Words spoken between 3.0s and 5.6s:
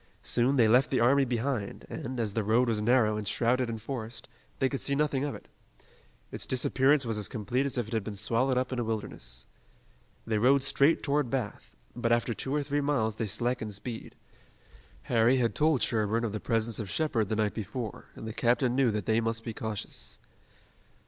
and shrouded in forest, they could see nothing of it.